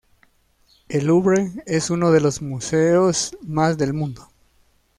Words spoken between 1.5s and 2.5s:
es uno de los